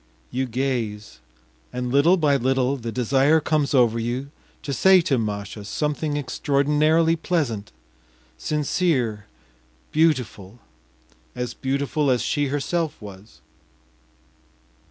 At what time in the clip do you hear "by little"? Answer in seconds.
2.17-2.75